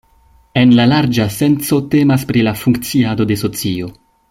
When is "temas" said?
1.95-2.25